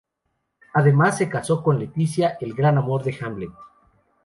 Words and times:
Además, 0.73 1.19
se 1.19 1.29
casó 1.29 1.61
con 1.61 1.77
Leticia, 1.77 2.35
el 2.41 2.55
gran 2.55 2.79
amor 2.79 3.03
de 3.03 3.15
Hamlet. 3.21 3.51